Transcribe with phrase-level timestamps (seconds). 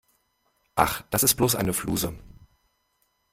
[0.73, 2.17] Ach, das ist bloß eine Fluse.